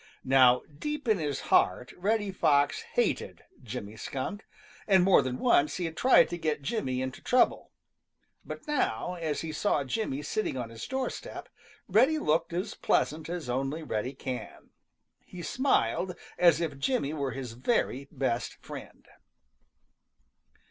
Now 0.25 0.63
deep 0.79 1.03
down 1.05 1.19
in 1.19 1.19
his 1.19 1.41
heart 1.41 1.91
Reddy 1.95 2.31
Fox 2.31 2.81
hated 2.93 3.43
Jimmy 3.61 3.95
Skunk, 3.95 4.45
and 4.87 5.03
more 5.03 5.21
than 5.21 5.37
once 5.37 5.77
he 5.77 5.85
had 5.85 5.95
tried 5.95 6.27
to 6.29 6.39
get 6.39 6.63
Jimmy 6.63 7.03
into 7.03 7.21
trouble. 7.21 7.71
But 8.43 8.65
now, 8.67 9.13
as 9.13 9.41
he 9.41 9.51
saw 9.51 9.83
Jimmy 9.83 10.23
sitting 10.23 10.57
on 10.57 10.71
his 10.71 10.87
doorstep, 10.87 11.49
Reddy 11.87 12.17
looked 12.17 12.51
as 12.51 12.73
pleasant 12.73 13.29
as 13.29 13.47
only 13.47 13.83
Reddy 13.83 14.13
can. 14.13 14.71
He 15.23 15.43
smiled 15.43 16.15
as 16.35 16.59
if 16.61 16.79
Jimmy 16.79 17.13
were 17.13 17.33
his 17.33 17.51
very 17.51 18.07
best 18.11 18.55
friend. 18.55 19.05